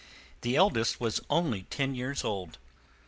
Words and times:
The 0.41 0.55
eldest 0.55 0.99
was 0.99 1.21
only 1.29 1.61
ten 1.69 1.93
years 1.93 2.23
old. 2.23 2.57